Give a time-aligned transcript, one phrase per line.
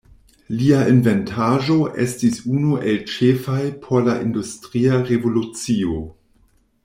[0.59, 6.01] Lia inventaĵo estis unu el ĉefaj por la Industria Revolucio.